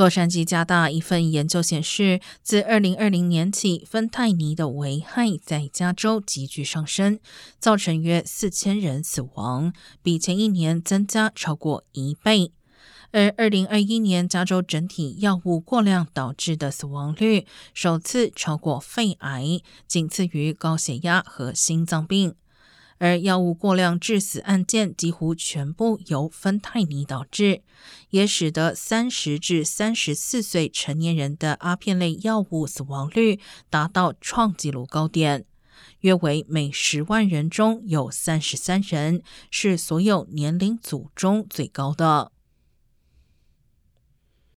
[0.00, 7.20] 洛杉矶加大一份研究显示，自二零二零年起，芬太尼的危害在加州急剧上升，
[7.58, 12.50] 造成约四千人死亡，比前一年增加超过一倍。
[13.12, 22.36] 而二零二一年，加州整体药物过量导致的死亡率首次超过肺癌，仅次于高血压和心脏病。
[23.00, 27.62] 而药物过量致死案件几乎全部由芬太尼导致，
[28.10, 35.46] 也使得三十至三十四岁成年人的阿片类药物死亡率达到创纪录高点，
[36.00, 42.32] 约为每十万人中有三十三人，是所有年龄组中最高的。